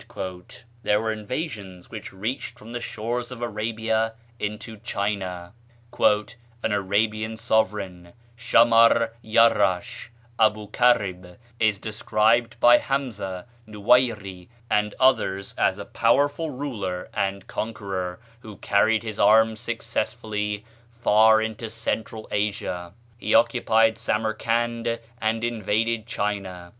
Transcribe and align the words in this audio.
There 0.81 0.99
were 0.99 1.13
invasions 1.13 1.91
which 1.91 2.11
reached 2.11 2.57
from 2.57 2.71
the 2.71 2.81
shores 2.81 3.29
of 3.29 3.43
Arabia 3.43 4.15
into 4.39 4.77
China. 4.79 5.53
"An 6.01 6.71
Arabian 6.71 7.37
sovereign, 7.37 8.13
Schamar 8.35 9.11
Iarasch 9.23 10.07
(Abou 10.39 10.69
Karib), 10.71 11.37
is 11.59 11.77
described 11.77 12.59
by 12.59 12.79
Hamza, 12.79 13.45
Nuwayri, 13.67 14.47
and 14.71 14.95
others 14.99 15.53
as 15.55 15.77
a 15.77 15.85
powerful 15.85 16.49
ruler 16.49 17.07
and 17.13 17.45
conqueror, 17.45 18.19
who 18.39 18.57
carried 18.57 19.03
his 19.03 19.19
arms 19.19 19.59
successfully 19.59 20.65
far 20.97 21.39
into 21.43 21.69
Central 21.69 22.27
Asia; 22.31 22.95
he 23.19 23.35
occupied 23.35 23.99
Samarcand 23.99 24.97
and 25.21 25.43
invaded 25.43 26.07
China. 26.07 26.69